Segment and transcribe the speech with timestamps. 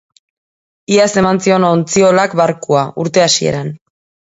[0.95, 3.73] Iaz eman zion ontziolak barkua, urte hasieran.